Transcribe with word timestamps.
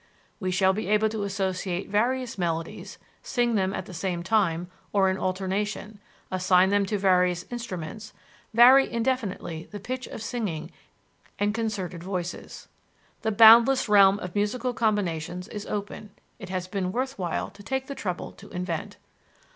We 0.39 0.49
shall 0.49 0.73
be 0.73 0.87
able 0.87 1.09
to 1.09 1.21
associate 1.21 1.87
various 1.87 2.35
melodies, 2.35 2.97
sing 3.21 3.53
them 3.53 3.71
at 3.71 3.85
the 3.85 3.93
same 3.93 4.23
time, 4.23 4.67
or 4.91 5.11
in 5.11 5.17
alternation, 5.19 5.99
assign 6.31 6.69
them 6.69 6.87
to 6.87 6.97
various 6.97 7.43
instruments, 7.51 8.11
vary 8.51 8.91
indefinitely 8.91 9.67
the 9.69 9.79
pitch 9.79 10.07
of 10.07 10.23
singing 10.23 10.71
and 11.37 11.53
concerted 11.53 12.01
voices. 12.03 12.67
The 13.21 13.31
boundless 13.31 13.87
realm 13.87 14.17
of 14.17 14.33
musical 14.33 14.73
combinations 14.73 15.47
is 15.49 15.67
open; 15.67 16.09
it 16.39 16.49
has 16.49 16.67
been 16.67 16.91
worth 16.91 17.19
while 17.19 17.51
to 17.51 17.61
take 17.61 17.85
the 17.85 17.93
trouble 17.93 18.31
to 18.31 18.49
invent. 18.49 18.97